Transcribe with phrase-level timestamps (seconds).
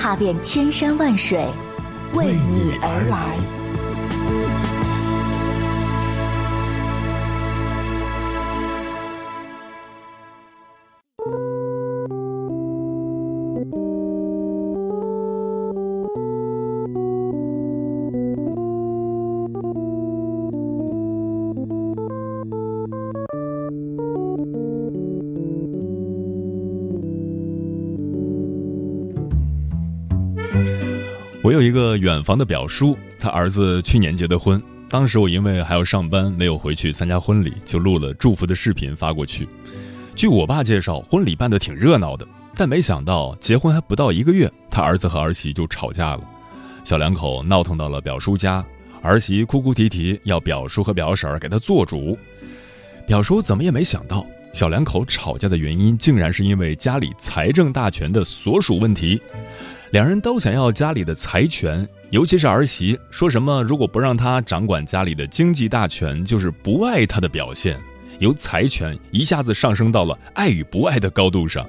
[0.00, 1.44] 踏遍千山万水，
[2.14, 3.59] 为你而来。
[31.50, 34.62] 我有一个远房的表叔，他儿子去年结的婚。
[34.88, 39.48] 当时我因为还要上班，没有回去参加婚礼，就录了祝福的视频发过去。
[40.14, 46.20] 据我爸介绍，婚礼办得挺热闹的，但没想到结婚还不到一个月，他儿子和儿媳就吵架了。
[46.84, 48.64] 小两口闹腾到了表叔家，
[49.02, 52.16] 儿媳哭哭啼啼要表叔和表婶儿给他做主。
[53.08, 59.20] 表叔怎么也没想到，小两口吵架的原因竟然是因为家里财政大权的所属问题。
[59.90, 67.76] 两人都想要家里的财权，尤其是儿媳说什么如果不让她掌管家里的经济大权，就是不爱她的表现。
[68.20, 71.66] 由财权一下子上升到了爱与不爱的高度上。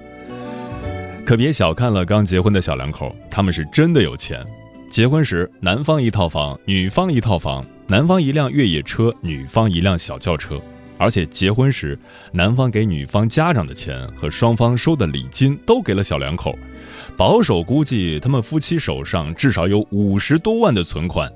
[1.25, 4.45] 可别小看了刚结婚的小两口，他们是真的有钱。
[4.91, 10.61] 结婚时，男方一套房，女方一套房，男方一辆越野车，女方一辆小轿车。
[11.01, 11.97] 而且结婚时，
[12.31, 16.55] 男方给女方家长的钱和双方收的礼金都给了小两口。
[17.17, 21.27] 保守估计，他们夫妻手上至少有五十多万的存款。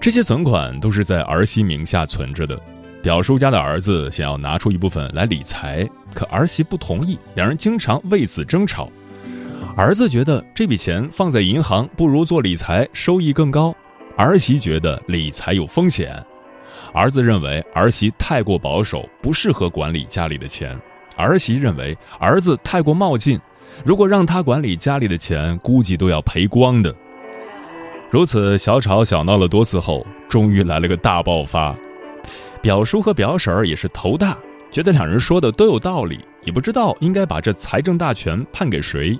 [0.00, 2.56] 这些存款都是在儿媳名下存着的。
[3.02, 5.84] 表叔家的儿子想要拿出一部分来理财，
[6.14, 8.88] 可儿媳不同意，两人经常为此争吵。
[9.76, 13.74] 儿子觉得这笔钱放在银行不如做理财收益更高，
[14.16, 16.24] 儿媳觉得理财有风险。
[16.92, 20.76] 儿子认为儿媳太过保守，不适合管理家里的钱；
[21.16, 23.40] 儿媳认为儿子太过冒进。
[23.84, 26.94] 如果让他管理家里的钱，估计都要赔光的。
[28.10, 31.74] 如此小吵小闹了多次后，终于来了个大爆发。
[32.60, 34.36] 表叔和表婶儿也是头大，
[34.70, 39.18] 觉得两人说的都有道理，也不知道应该把这财政大权判给谁。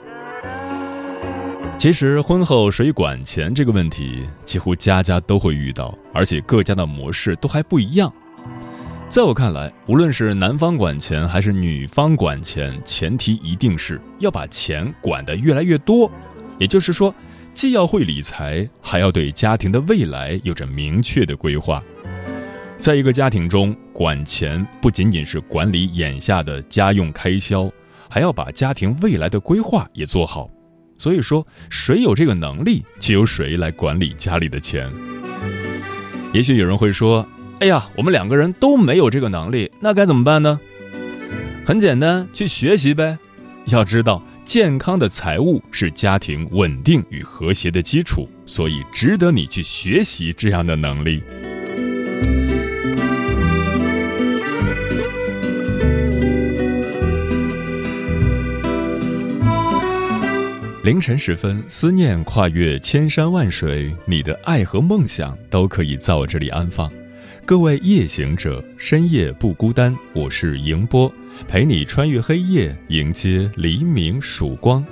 [1.83, 8.15] 其实婚后谁管钱这个问题，几乎家家都会遇到，而且各家的模式都还不一样。
[9.09, 16.09] 在我看来，无论是男方管钱还是女方管钱，前提一定是要把钱管得越来越多。
[16.57, 17.13] 也就是说，
[17.53, 21.83] 既要会理财，还要对家庭的未来有着明确的规划。
[22.79, 27.69] 在一个家庭中，管钱不仅仅是管理眼下的家用开销，
[28.09, 30.49] 还要把家庭未来的规划也做好。
[31.03, 34.89] 所以说，谁有这个能力，就由谁来管理家里的钱。
[36.33, 37.27] 也许有人会说。
[37.59, 40.61] 哎呀，我们两个人都没有这个能力，那该怎么办呢？
[41.67, 43.19] 很简单，去学习呗。
[43.67, 51.21] 要知道，健康的财务是家庭稳定与和谐的基础，所以值得你去学习这样的能力。
[60.83, 66.91] 凌晨时分，思念跨越千山万水，你的爱和梦想都可以在我这里安放。
[67.47, 69.97] 各位夜行者，深夜不孤单。
[70.13, 71.13] 我是迎波，
[71.47, 74.85] 陪你穿越黑夜，迎接黎明曙光。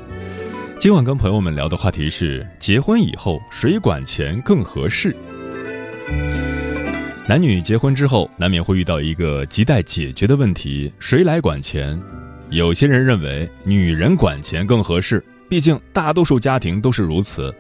[0.79, 5.13] 今晚跟朋友们聊的话题是：结婚以后谁管钱更合适？
[7.27, 12.01] 男女结婚之后，难免会遇到一个亟待解决的问题：谁来管钱？
[12.51, 17.53] 有些人认为女人管钱更合适，毕竟大多数家庭都是如此。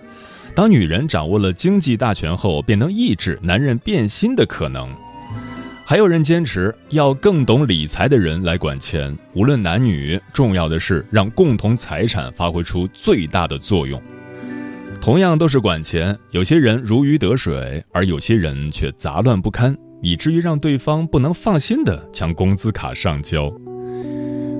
[0.54, 4.88] 当女人掌握了经济大权后，便能抑制男人变心的可能。
[5.84, 14.00] 还有人坚持要更懂理财的人来管钱，无论男女，重要的是让共同财产发挥出最大的作用。
[15.00, 23.52] 同样都是管钱，有些人如鱼得水，而有些人却杂乱不堪，以至于让对方不能放心的将工资卡上交。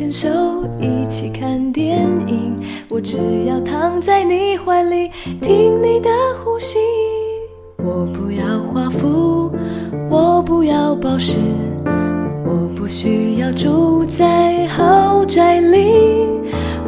[0.00, 0.30] 牵手
[0.80, 2.58] 一起看电影，
[2.88, 5.10] 我只要躺在你怀里
[5.42, 6.08] 听你的
[6.42, 6.78] 呼吸。
[7.76, 9.52] 我不要华服，
[10.08, 11.36] 我不要宝石，
[12.46, 16.30] 我不需要住在豪宅里。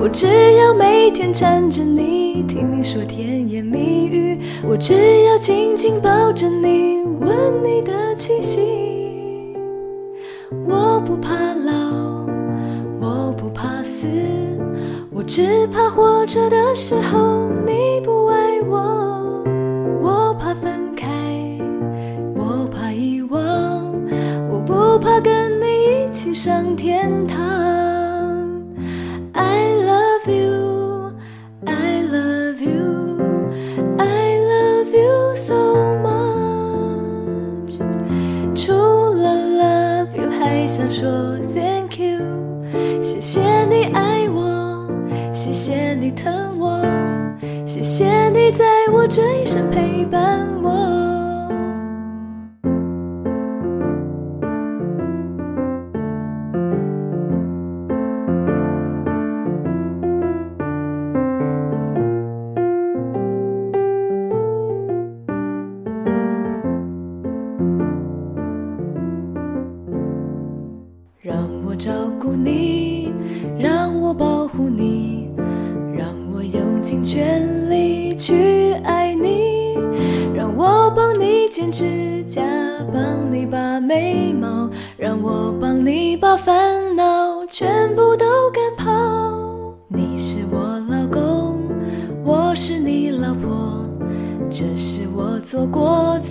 [0.01, 4.41] 我只要每天缠着你，听你说甜言蜜语。
[4.67, 4.95] 我只
[5.25, 8.59] 要紧紧抱着你，闻你的气息。
[10.67, 11.52] 我不怕
[15.35, 19.43] 只怕活着的时候你不爱我
[20.03, 21.09] 我怕分开
[22.35, 23.41] 我怕遗忘
[24.51, 27.41] 我不怕跟你一起上天堂
[29.33, 31.11] i love you
[31.65, 33.19] i love you
[33.97, 37.79] i love you so much
[38.55, 41.32] 除了 love you 还想说
[48.45, 51.02] 你在我这一生陪伴我。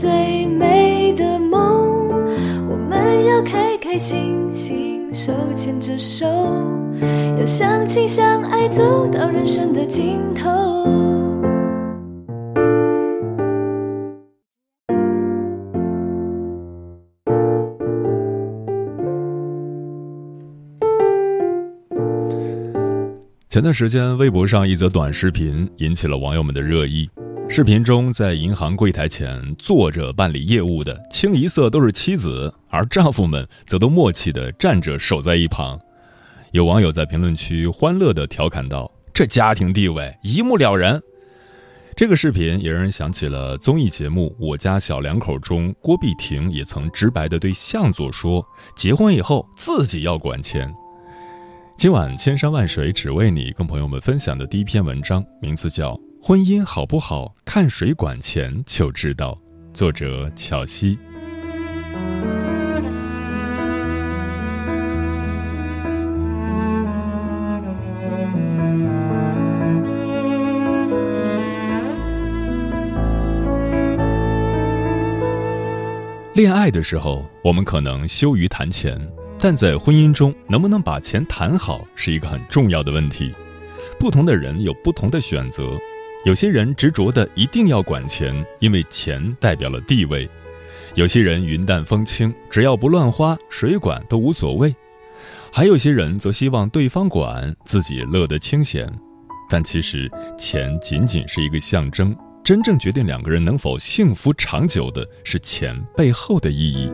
[0.01, 2.09] 最美的梦，
[2.67, 6.25] 我们要开开心心，手牵着手，
[7.37, 10.49] 要相亲相爱，走到人生的尽头。
[23.47, 27.07] 前段时间，微博上一则短视频引起了网友们的热议。
[27.53, 35.77] 视频中，在银行柜台前坐着办理业务的，清一色都是妻子，而丈夫们则都默契地站着守在一旁。
[36.51, 40.97] 有网友在评论区欢乐地调侃道：“这家庭地位一目了然。”
[41.93, 48.45] 这个视频也让人想起了综艺节目《我家小两口》中，郭碧婷也曾直白地对向佐说
[48.77, 50.73] ：“结婚以后自己要管钱。”
[51.75, 55.99] 今晚千山万水只为你，跟朋友们分享的第一篇文章，名字叫。
[56.23, 59.35] 婚姻好不好，看谁管钱就知道。
[59.73, 60.95] 作者：巧西。
[76.35, 78.95] 恋爱的时候，我们可能羞于谈钱，
[79.39, 83.33] 但在婚姻中，能不能把钱谈好，是一个很重要的问题。
[83.99, 85.75] 不同的人有不同的选择。
[86.23, 90.27] 有些人执着的一定要管钱，因为钱代表了地位；
[90.93, 94.71] 有些人云淡风轻，只要不乱花，谁管都无所谓；
[95.51, 98.87] 还有些人则希望对方管，自己乐得清闲。
[99.49, 106.87] 但其实，钱仅仅是一个象征，真正决定两个人能否幸福长久的是钱背后的意义。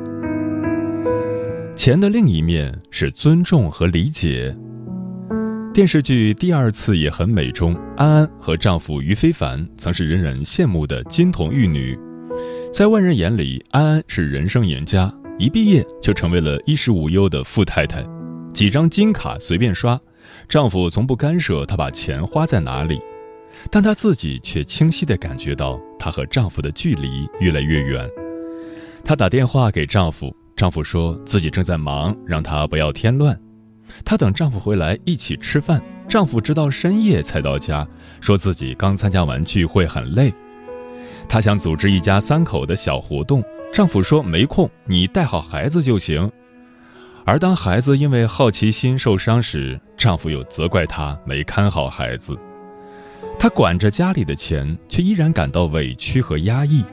[1.75, 4.55] 钱的另一面是尊重和理解。
[5.77, 11.95] 电视剧《第二次也很美》中，安安和丈夫于非凡曾是人人羡慕的金童玉女，
[12.73, 18.03] 在外人眼里，安安是人生赢家，一毕业就成为了衣食无忧的富太太，
[18.55, 20.01] 几张金卡随便刷，
[20.49, 22.99] 丈夫从不干涉她把钱花在哪里，
[23.69, 28.03] 但她自己却清晰地感觉到她和丈夫的距离越来越远。
[29.05, 33.39] 她打电话给丈夫，丈夫说自己正在忙，让她不要添乱。
[34.05, 37.87] 她等丈夫回来一起吃饭，丈夫直到深夜才到家，
[38.21, 40.33] 说自己刚参加完聚会很累。
[41.27, 46.31] 她想组织一家三口的小活动，丈夫说没空，你带好孩子就行。
[47.25, 52.37] 而当孩子因为好奇心受伤时，丈夫又责怪她没看好孩子。
[53.37, 56.85] 她管着家里的钱，却依然感到委屈和压抑。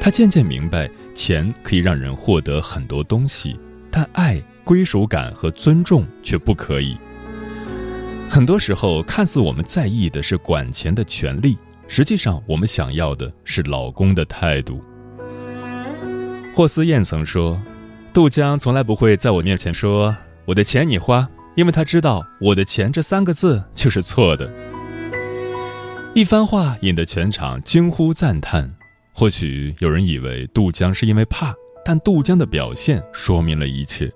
[0.00, 3.58] 她渐渐明白，钱可以让人获得很多东西，
[3.90, 4.40] 但爱。
[4.66, 6.98] 归属感和尊重却不可以。
[8.28, 11.56] 很多时候，看似我们在意的是管钱的权利，
[11.86, 14.82] 实际上我们想要的是老公的态度。
[16.52, 17.62] 霍思燕曾说
[18.12, 20.12] ：“杜江从来不会在我面前说
[20.44, 24.52] 我的钱你花，因为他知道我的钱这三个字就是错的。”
[26.12, 28.74] 一番话引得全场惊呼赞叹。
[29.12, 31.54] 或许有人以为杜江是因为怕，
[31.84, 34.12] 但杜江的表现说明了一切。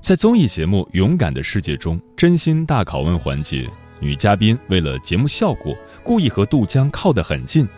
[0.00, 3.68] 在综艺节目《勇敢的世界》中，真心大拷问环节，
[4.00, 7.68] 女嘉宾为了节目效果，故意和杜江靠得很近，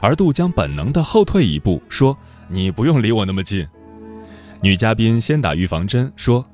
[0.00, 2.16] 而杜江本能的后退一步，说。
[2.48, 3.66] 你不用离我那么近。
[4.60, 6.44] 女嘉宾先打预防针，说：“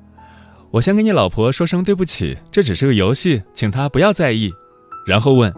[0.71, 4.49] 我先跟你老婆说声对不起，这只是个游戏，请她不要在意。”
[5.05, 5.53] 然后问：“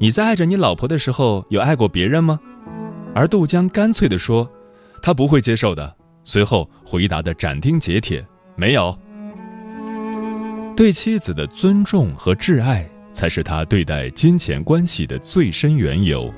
[0.00, 2.40] 你在爱着你老婆的时候，有爱过别人吗？”
[3.14, 4.50] 而杜江干脆地说
[5.02, 8.26] ：“他不会接受的。”随后回答的斩钉截铁
[8.56, 8.96] ：“没有。”
[10.76, 16.32] 对妻子的尊重和挚爱，才是他对待金钱关系的最深缘由。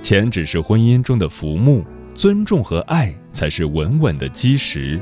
[0.00, 1.84] 钱只是婚姻中的浮木。
[2.12, 5.00] 尊重和爱才是稳稳的基石，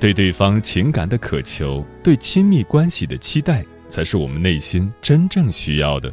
[0.00, 6.12] 对对方情感的渴求，对亲密关系的期待，才是我们内心真正需要的。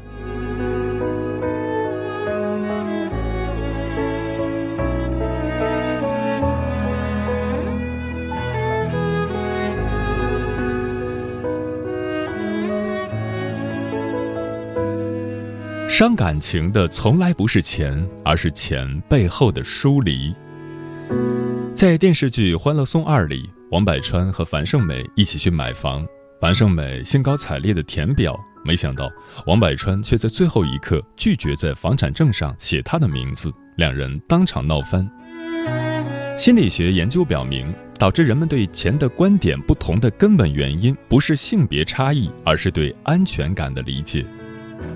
[15.95, 20.33] 伤感情的从来不是钱，而是钱背后的疏离。
[21.75, 26.03] 在电视剧《欢乐颂二》里，王百川和樊胜美一起去买房，
[26.41, 28.35] 樊胜美兴高采烈的填表，
[28.65, 29.07] 没想到
[29.45, 35.07] 王百川却在最后一刻拒绝在房产证上写他的名字，两人当场闹翻。
[36.39, 44.25] 心理学研究表明，导致人们对钱的观点不同的根本原因，不是性别差异，而是对安全感的理解。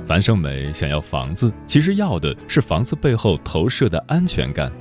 [0.05, 4.71] 樊胜美想要房子，其实要的是房子背后投射的安全感。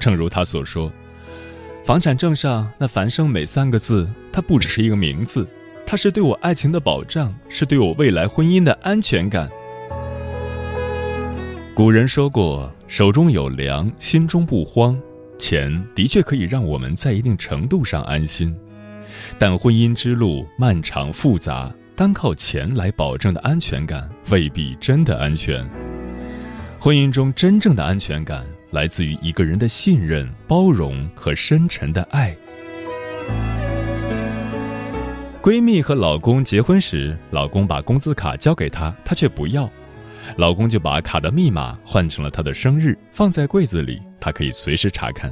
[0.00, 0.90] 正如她所说，
[1.84, 5.46] 房产证上那“樊胜美”三个字，它不只是一个名字，
[5.84, 9.50] 它是对我爱情的保障，是对我未来婚姻的安全感。
[11.74, 14.98] 古人说过：“手中有粮，心中不慌。”
[15.38, 18.54] 钱的确可以让我们在一定程度上安心，
[19.38, 21.72] 但婚姻之路漫长复杂。
[22.00, 25.62] 单靠钱来保证的安全感未必真的安全。
[26.78, 32.34] 婚姻中真正的安全感来自于一个人的信任、包容和深沉的爱。
[35.42, 39.70] 闺蜜和老公结婚时，老公把工资卡交给她，她却不要，
[40.38, 45.30] 老公就把卡的密码换成了她的生日，放在柜子里，她可以随时查看。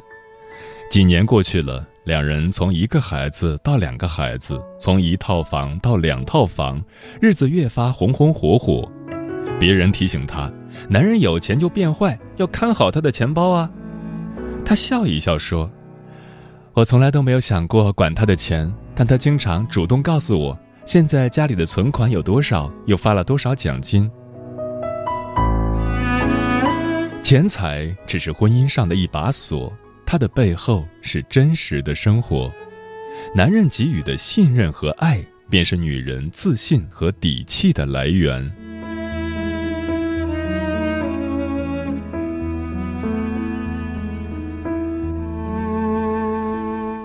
[0.91, 1.87] 几年过去了。
[2.05, 6.83] 两人从一个孩子到两个孩子，从一套房到两套房，
[7.21, 8.91] 日子越发红红火火。
[9.61, 10.51] 别人提醒他，
[10.89, 13.71] 男人有钱就变坏，要看好他的钱包啊。
[14.65, 15.71] 他笑一笑说
[16.73, 24.11] ：“我从来都没有想过管他的钱，但他经常主动告诉我，现在家里的存款有多少，又发了多少奖金。
[27.23, 29.71] 钱财只是婚姻上的一把锁。”
[30.11, 32.51] 它的背后是真实的生活，
[33.35, 38.43] 男人给予的信任和爱，便是女人自信和底气的来源。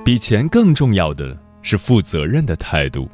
[0.05, 3.09] 比钱更重要的是负责任的态度。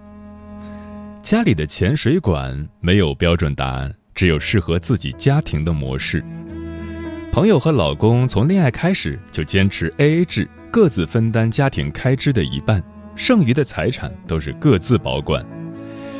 [1.24, 6.24] 家里的钱水管没有标准答案，只有适合自己家庭的模式。
[7.32, 12.84] 朋友和老公从恋爱开始就坚持 A A 制，各自分担家庭开支的一半，
[13.16, 15.46] 剩余的财产都是各自保管。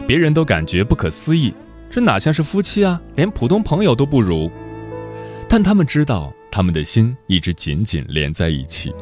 [0.08, 1.52] 别人都感觉不可思议，
[1.90, 4.52] 这哪像是夫妻啊，连普通朋友都不如。
[5.48, 8.94] 但他们知道，他们的心一直紧紧连在一起，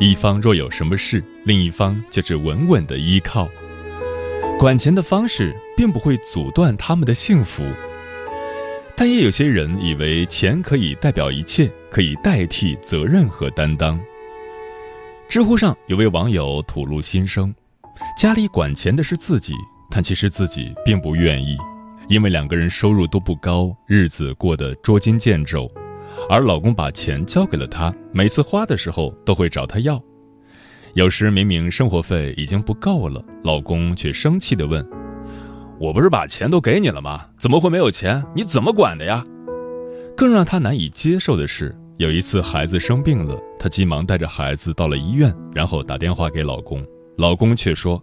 [0.00, 3.48] 一方若有什么事，另一方就是稳稳的依靠。
[4.58, 7.62] 管钱的方式并不会阻断他们的幸福。
[8.96, 13.98] 但也有些人以为钱可以代表一切，可以代替责任和担当。
[15.28, 17.52] 知乎上有位网友吐露心声：
[18.16, 19.54] 家里管钱的是自己，
[19.90, 21.56] 但其实自己并不愿意，
[22.08, 25.66] 因为两个人收入都不高，日子过得捉襟见肘。
[26.28, 30.00] 而老公把钱交给了她，每次花的时候都会找她要。
[30.92, 34.86] 有时明明生活费已经不够了，老公却生气地问。
[35.82, 37.26] 我不是把钱都给你了吗？
[37.36, 38.22] 怎么会没有钱？
[38.36, 39.26] 你怎么管的呀？
[40.16, 46.86] 更让他难以接受的是，有一次孩子生病了，她急忙带着孩子到了医院，然后打电话给老公，
[47.18, 48.00] 老公却说：“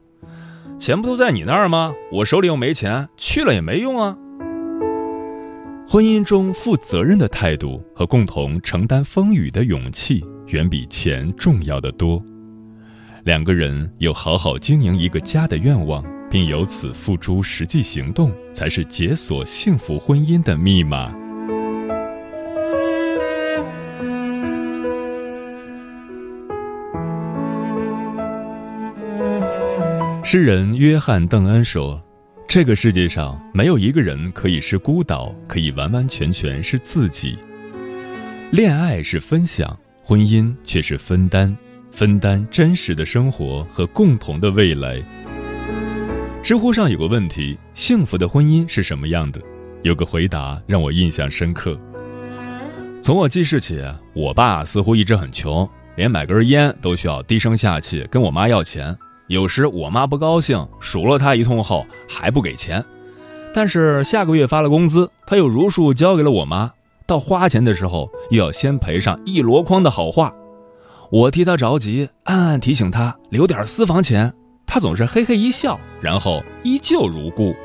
[0.77, 1.93] 钱不都在你那儿吗？
[2.11, 4.13] 我手里又没钱，去了也没用啊。”
[5.87, 12.21] 婚姻中负责任的态度和共同承担风雨的勇气，远比钱重要的多。
[13.23, 21.13] 两个人有好好经营一个家的愿望，并由此付诸实际行动，才是解锁幸福婚姻的密码。
[30.23, 32.01] 诗人约翰·邓恩说。
[32.47, 37.37] 这个世界上没有一个人可以是孤岛，可以完完全全是自己。
[38.49, 41.55] 恋爱是分享，婚姻却是分担，
[41.91, 44.99] 分担真实的生活和共同的未来。
[46.41, 49.39] 知乎上有个问题：幸福的婚姻是什么样的？
[49.83, 51.79] 有个回答让我印象深刻。
[53.01, 58.97] 从我记事起，我爸似乎一直很穷，连买根烟都需要低声下气跟我妈要钱。
[59.27, 62.83] 有时我妈不高兴，数落他一通后还不给钱，
[63.53, 66.71] 但是下个月发了工资，他又如数交给了我妈。
[67.05, 70.33] 到花钱的时候，又要先赔上一箩筐的好话。
[71.11, 74.33] 我替他着急，暗暗提醒他留点私房钱，
[74.71, 77.55] 他总是嘿嘿一笑，然后依旧如故。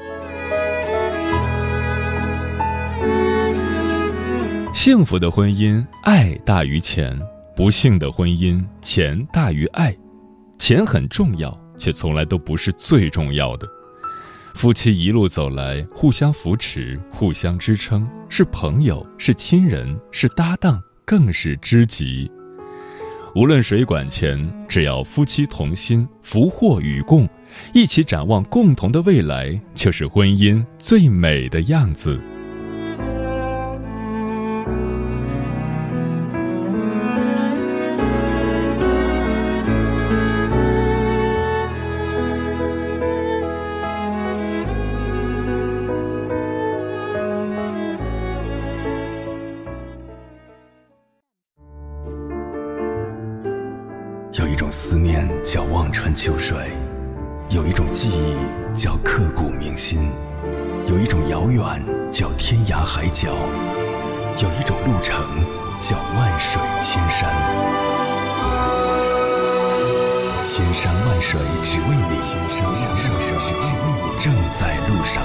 [4.73, 7.14] 幸福的婚姻，爱大于钱；
[7.54, 9.94] 不幸的婚姻，钱大于爱。
[10.58, 13.68] 钱很重要，却从来都不是最重要的。
[14.54, 22.30] 夫妻一路走来，互相扶持，互相支撑，是朋友，是亲人，是搭档，更是知己。
[23.35, 27.29] 无论谁管钱，只要夫妻同心，福祸与共，
[27.73, 32.21] 一起展望共同的未来，就是婚姻最美的样子。
[74.95, 75.23] 路上。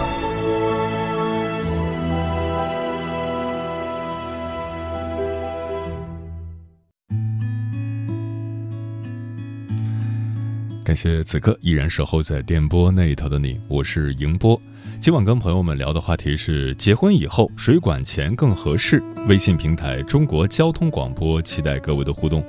[10.84, 14.60] 感谢此刻依然守候在电波那一头的你，我是迎波。
[14.99, 19.03] 今晚跟朋友们聊的话题是：结婚以后谁管钱更合适？
[19.27, 22.43] 微信平台中国交通广播，期待各位的互动。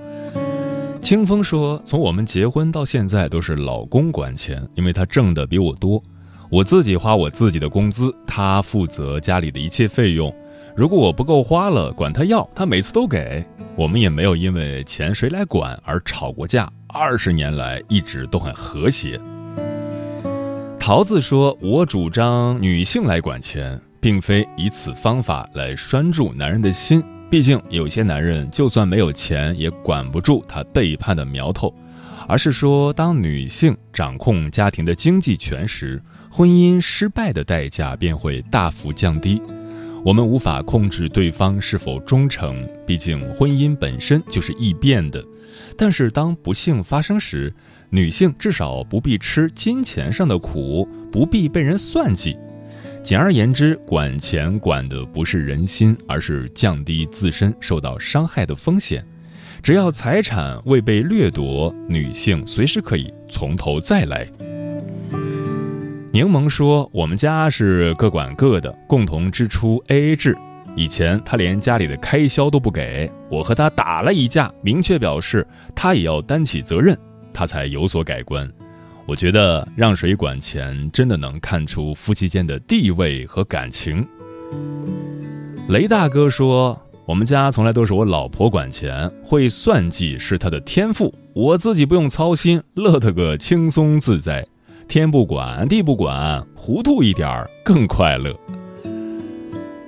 [1.02, 6.02] 清风说：“从我们结婚到现在，都是老公管钱，因为他挣的比我多。
[6.50, 10.34] 我自己花我自己的工资，他负责家里的一切费用。
[10.74, 13.46] 如果我不够花了，管他要，他每次都给。
[13.76, 19.20] 我们也没有因为钱谁来管而吵过架。”二十年来一直都很和谐。
[20.76, 27.00] 桃子说：“我主张女性来管钱，并非以此方法来拴住男人的心。
[27.30, 31.72] 毕竟有些男人就算没有钱，也管不住他背叛的苗头。
[32.26, 39.42] 而是说，当女性掌控家庭的经济权时，婚姻失败的代价便会大幅降低。
[40.04, 45.22] 我们无法控制对方是否忠诚，毕竟婚姻本身就是易变的。”
[45.76, 47.52] 但是当不幸发生时，
[47.90, 52.36] 女性至少不必吃金钱上的苦，不必被人算计。
[53.02, 59.04] 简而言之，管钱管的不是人心，而是降低自身受到伤害的风险。
[59.62, 64.26] 只要财产未被掠夺，女性随时可以从头再来。
[66.12, 70.36] 柠檬说：“我们家是各管各的，共同支出 AA 制。”
[70.74, 76.98] 以前他连家里的开销都不给我，和他打了一架，明确表示他也要担起责任，
[77.32, 78.48] 他才有所改观。
[79.06, 84.04] 我觉得让谁管钱，真的能看出夫妻间的地位和感情。
[85.68, 94.44] 雷大哥说：“我们家从来都是我老婆管钱，会算计是她的天赋，我自己不用操心，乐得个轻松自在。
[94.90, 98.36] 天不管地不管，糊涂一点儿更快乐。”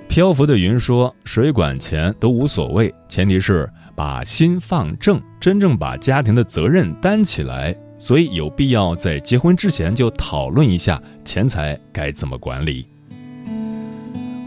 [0.07, 7.75] 漂浮的云说：“谁管钱都无所谓，前提是把心放正，真正把家庭的责任担起来。
[7.99, 12.87] 所以有必要在结婚之前就讨论一下钱财该怎么管理。”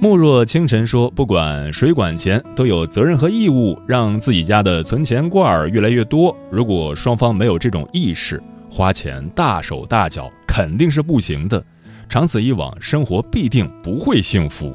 [0.01, 6.35] 慕若清晨说：“不管谁管钱，都有责任和义务让自己家的存钱罐越来越多。
[6.51, 11.63] 如果双方没有这种意识，花钱大手大脚肯定是不行的。
[12.09, 14.75] 长此以往，生活必定不会幸福。”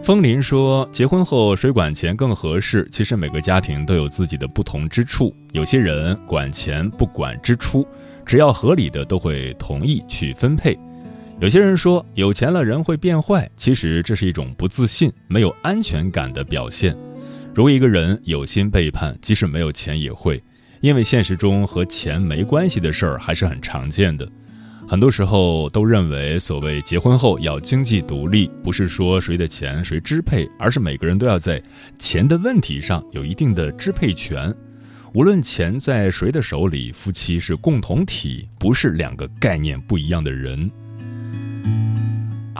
[0.00, 2.88] 风林说：“结婚后谁管钱更合适？
[2.92, 5.34] 其实每个家庭都有自己的不同之处。
[5.50, 7.84] 有些人管钱不管支出，
[8.24, 10.78] 只要合理的都会同意去分配。
[11.40, 16.96] 有些人说有钱了人会变坏，其实这是一种不自信、没有安全感的表现。
[17.52, 20.40] 如果一个人有心背叛，即使没有钱也会，
[20.84, 24.28] 因为现实中和钱没关系的事儿还是很常见的。”
[24.86, 31.62] 很多时候都认为，所谓结婚后要经济独立，不是说谁的钱谁支配，而是每个人都要在
[31.98, 34.54] 钱的问题上有一定的支配权。
[35.14, 40.70] 无论钱在谁的手里，夫妻是共同体，不是两个概念不一样的人。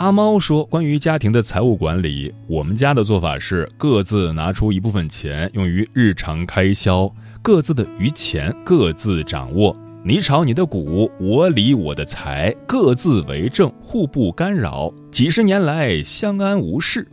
[0.05, 17.09] 阿猫说：“关于家庭的财务管理，我们家的做法是各自拿出一部分钱用于日常开销，各自的余钱各自掌握。”你炒你的股，我理我的财，各自为政，互不干扰，几十年来相安无事。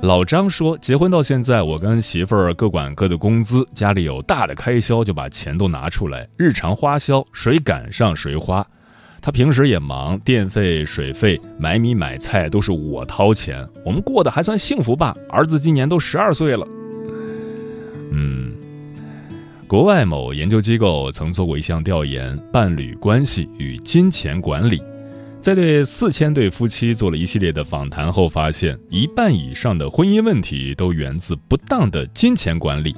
[0.00, 8.66] 老张说，结婚到现在，我跟媳妇儿各管各的工资，家里有大的开销就把钱都拿出来，日常花销谁赶上谁花。
[9.24, 15.16] 他平时也忙，电费、水费、买米买菜都是我掏钱，我们过得还算幸福吧？
[15.30, 16.68] 儿子今年都十二岁了，
[18.12, 18.52] 嗯。
[19.66, 24.82] 国外某研究机构曾做过一项调研：伴侣关系与金钱管理。
[25.40, 32.94] 在对四千对夫妻做了一系列的访谈后，发现一半以上的婚姻问题都源自不当的金钱管理。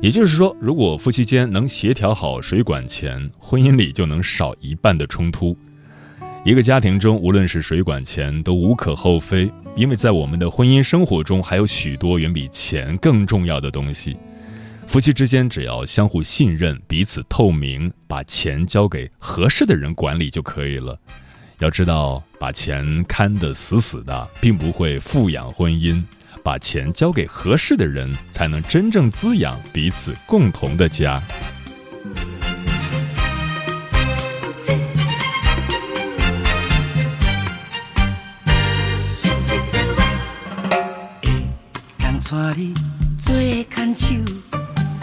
[0.00, 5.54] 也就是说，如果夫妻间能协调好谁管钱，婚姻里就能少一半的冲突。
[6.42, 14.16] 一个家庭中，无论是谁管钱，都无可厚非，因为在我们的婚姻生活中，还有许多远比钱更重要的东西。
[14.86, 20.98] 夫妻之间只要相互信任、彼此透明，把钱交给合适的人管理就可以了。
[21.58, 26.02] 要知道，把钱看得死死的，并不会富养婚姻。
[26.50, 31.22] 把钱交给合适的人，才能真正滋养彼此共同的家。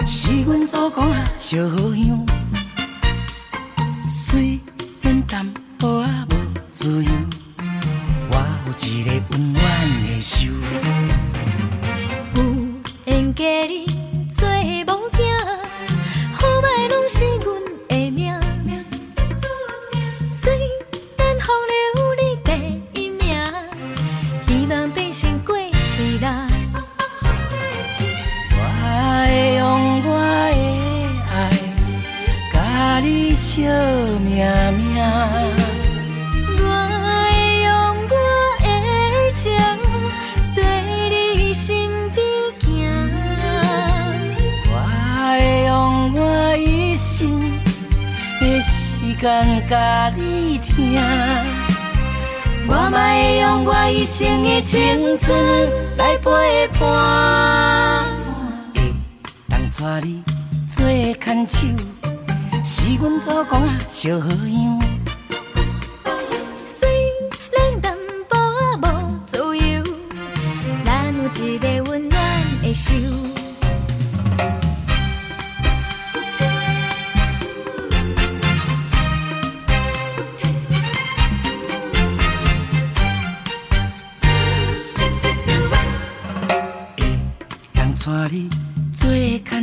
[0.05, 2.25] 是阮祖公啊，烧好香，
[49.27, 51.01] 时间甲你听，
[52.65, 55.37] 我嘛会用我一生的青春
[55.97, 58.05] 来陪伴，
[58.73, 58.93] 会
[59.49, 60.23] 当带你
[60.71, 60.85] 做
[61.19, 61.57] 牵手。
[62.63, 64.87] 是阮祖公啊，烧好香。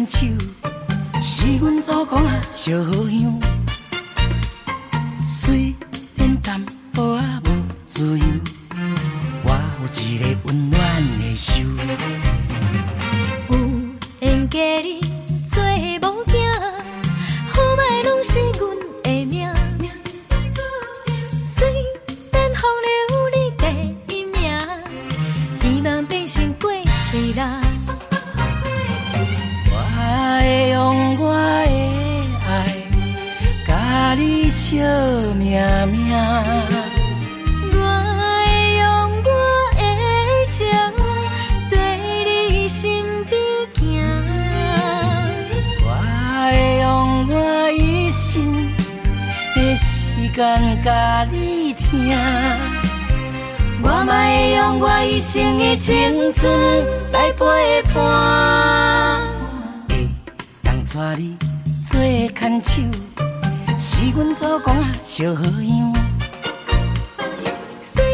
[0.06, 0.26] 手。
[1.22, 2.72] 是阮祖公啊，烧
[3.08, 3.63] 香。
[50.34, 52.18] 时间甲你听，
[53.84, 56.52] 我嘛会用我一生的青春
[57.12, 57.44] 来陪
[57.94, 59.22] 伴，
[59.88, 60.08] 会
[60.60, 61.38] 当带你
[61.88, 62.00] 做
[62.34, 62.82] 牵手。
[63.78, 65.94] 是阮祖公啊，烧好样。
[67.80, 68.04] 虽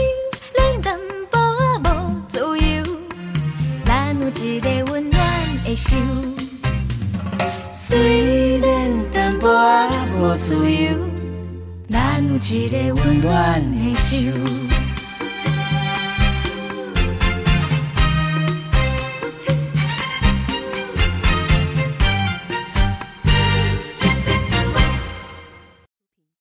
[0.59, 1.41] 然淡薄
[2.31, 2.39] 仔
[4.21, 5.19] 无自一个温暖
[5.65, 5.97] 的手。
[7.73, 8.69] 虽然
[9.11, 11.00] 淡薄仔无自由，
[12.49, 14.70] 一个温暖的手。